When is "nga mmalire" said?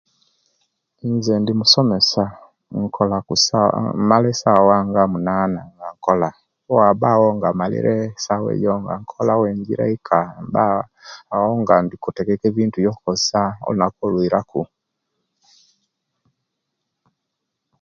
7.37-7.95